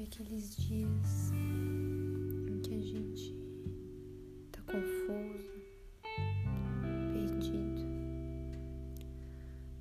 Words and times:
sabe? 0.00 0.04
Aqueles 0.04 0.56
dias 0.56 1.32
em 1.32 2.60
que 2.62 2.74
a 2.74 2.80
gente 2.80 3.34
tá 4.50 4.60
confuso, 4.62 5.62
perdido. 7.12 7.86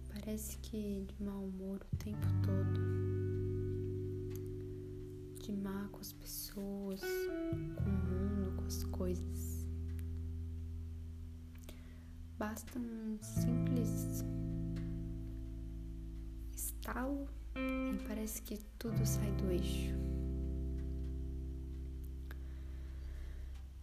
Parece 0.10 0.58
que 0.58 1.06
de 1.08 1.24
mau 1.24 1.46
humor 1.46 1.86
o 1.92 1.96
tempo 1.98 2.28
todo. 2.44 2.80
De 5.42 5.52
má 5.54 5.88
com 5.92 6.00
as 6.00 6.14
pessoas, 6.14 7.02
com 7.02 7.90
o 7.90 7.94
mundo, 7.94 8.56
com 8.58 8.66
as 8.66 8.84
coisas. 8.86 9.68
Basta 12.38 12.80
um 12.80 13.18
simples 13.22 14.24
estalo 16.56 17.28
e 17.56 17.98
parece 18.08 18.42
que 18.42 18.58
tudo 18.78 19.06
sai 19.06 19.32
do 19.34 19.52
eixo. 19.52 20.09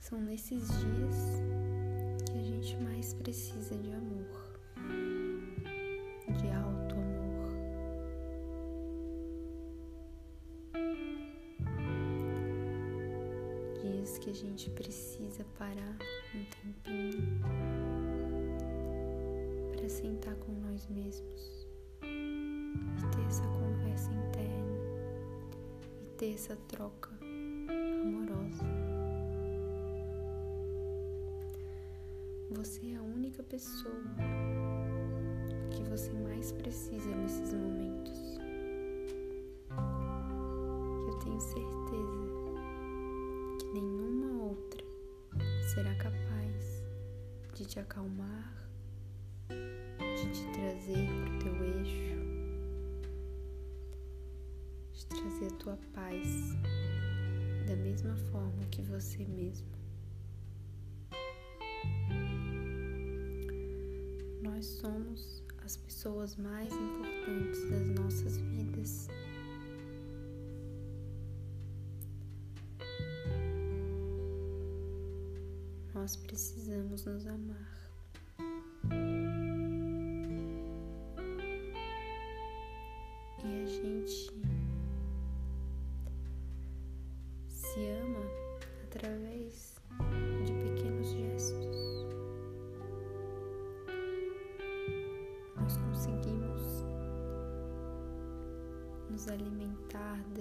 São 0.09 0.21
nesses 0.21 0.69
dias 0.69 1.43
que 2.31 2.39
a 2.39 2.43
gente 2.43 2.77
mais 2.77 3.13
precisa 3.15 3.77
de 3.77 3.91
amor. 3.93 4.47
dias 13.83 14.19
que 14.19 14.31
a 14.31 14.33
gente 14.33 14.71
precisa 14.71 15.45
parar 15.59 15.99
um 16.37 16.45
tempinho 16.85 17.41
para 19.73 19.89
sentar 19.89 20.37
com 20.37 20.53
nós 20.53 20.87
mesmos 20.87 21.67
e 22.03 23.17
ter 23.17 23.27
essa 23.27 23.43
conversa 23.49 24.13
interna 24.13 24.79
e 26.01 26.07
ter 26.11 26.35
essa 26.35 26.55
troca 26.69 27.26
Você 32.57 32.93
é 32.93 32.97
a 32.97 33.03
única 33.03 33.43
pessoa 33.43 34.03
que 35.71 35.83
você 35.91 36.11
mais 36.13 36.53
precisa 36.53 37.15
nesses 37.15 37.53
momentos. 37.53 38.39
Eu 41.07 41.19
tenho 41.19 41.39
certeza 41.39 42.27
nenhuma 43.75 44.45
outra 44.45 44.83
será 45.75 45.95
capaz 45.97 46.83
de 47.53 47.67
te 47.67 47.79
acalmar, 47.79 48.71
de 49.51 50.33
te 50.33 50.53
trazer 50.53 51.09
para 51.09 51.35
o 51.35 51.39
teu 51.39 51.65
eixo, 51.79 52.17
de 54.95 55.07
trazer 55.09 55.47
a 55.53 55.57
tua 55.59 55.79
paz 55.93 56.55
da 57.67 57.77
mesma 57.77 58.17
forma 58.17 58.65
que 58.71 58.81
você 58.81 59.27
mesmo. 59.27 59.76
Nós 64.47 64.67
somos 64.67 65.43
as 65.65 65.77
pessoas 65.77 66.37
mais 66.37 66.73
importantes 66.73 67.71
das 67.71 67.87
nossas 68.01 68.37
vidas. 68.39 69.09
nós 76.07 76.15
precisamos 76.15 77.05
nos 77.05 77.27
amar. 77.27 77.86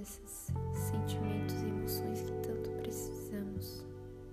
Desses 0.06 0.54
sentimentos 0.72 1.56
e 1.64 1.66
emoções 1.68 2.22
que 2.22 2.32
tanto 2.48 2.70
precisamos 2.78 3.84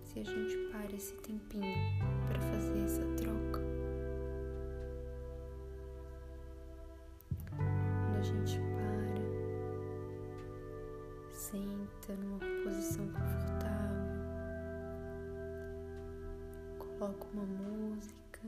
se 0.04 0.20
a 0.20 0.24
gente 0.24 0.54
para 0.70 0.92
esse 0.94 1.14
tempinho 1.14 1.64
para 2.28 2.38
fazer 2.38 2.84
essa 2.84 3.02
troca. 3.16 3.62
Quando 7.48 8.18
a 8.18 8.22
gente 8.22 8.60
para, 8.76 9.22
senta 11.30 12.12
numa 12.20 12.38
posição 12.64 13.06
confortável, 13.08 14.12
coloca 16.78 17.26
uma 17.32 17.46
música. 17.46 18.40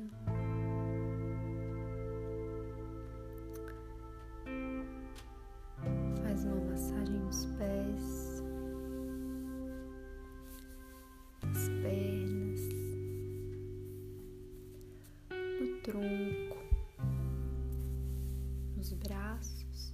Braços, 19.34 19.92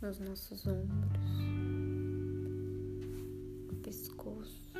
nos 0.00 0.20
nossos 0.20 0.66
ombros, 0.66 1.22
no 3.66 3.74
pescoço. 3.82 4.72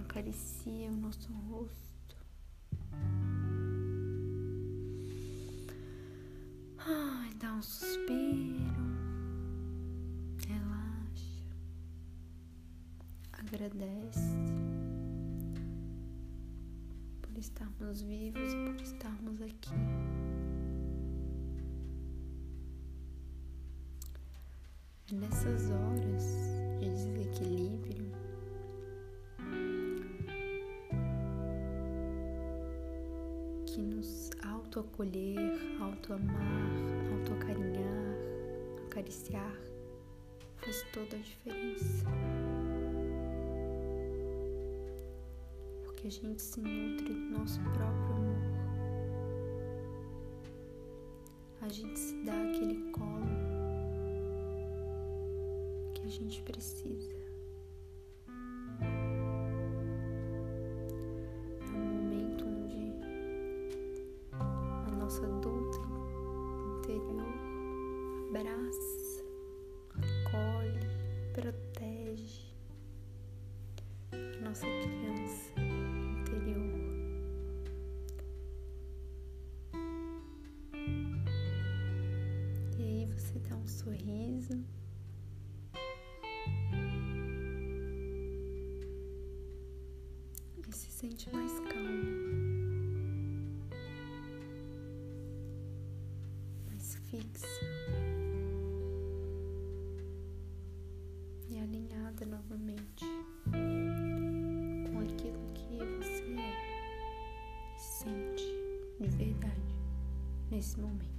Acaricia 0.00 0.90
o 0.90 0.96
nosso 0.96 1.32
rosto. 1.32 2.16
Ai, 6.78 7.34
dá 7.34 7.54
um 7.54 7.62
suspiro. 7.62 8.58
Relaxa. 10.48 11.44
Agradece 13.32 14.17
estarmos 17.38 18.02
vivos 18.02 18.52
e 18.52 18.56
por 18.56 18.80
estarmos 18.80 19.40
aqui. 19.40 19.70
É 25.10 25.14
nessas 25.14 25.70
horas 25.70 26.24
de 26.80 26.90
desequilíbrio 26.90 28.12
que 33.66 33.80
nos 33.80 34.30
autoacolher, 34.44 35.80
autoamar, 35.80 36.70
autoacarinhar, 37.12 38.16
acariciar 38.86 39.68
faz 40.56 40.82
toda 40.92 41.16
a 41.16 41.20
diferença. 41.20 42.04
A 46.08 46.10
gente 46.10 46.40
se 46.40 46.58
nutre 46.62 47.12
do 47.12 47.38
nosso 47.38 47.60
próprio 47.60 48.14
amor. 48.16 48.38
A 51.60 51.68
gente 51.68 51.98
se 51.98 52.24
dá 52.24 52.32
aquele 52.32 52.90
colo 52.92 53.26
que 55.94 56.06
a 56.06 56.08
gente 56.08 56.40
precisa. 56.44 57.14
É 61.60 61.66
um 61.66 61.78
momento 61.78 62.46
onde 62.46 62.90
a 64.32 64.90
nossa 64.92 65.26
adulta 65.26 65.78
interior 66.78 67.34
abraça, 68.30 69.24
acolhe, 69.92 70.80
protege 71.34 72.46
a 74.12 74.40
nossa 74.48 74.64
criança. 74.64 74.97
E 90.66 90.72
se 90.72 90.90
sente 90.90 91.30
mais 91.34 91.52
calmo, 91.60 92.02
mais 96.66 96.94
fixa 96.94 97.46
e 101.50 101.58
alinhada 101.58 102.24
novamente 102.24 103.04
com 104.90 105.00
aquilo 105.00 105.46
que 105.52 105.76
você 105.98 106.24
é 106.38 106.54
e 107.76 107.80
sente 107.80 108.44
de 108.98 109.08
verdade 109.08 109.74
nesse 110.50 110.80
momento. 110.80 111.17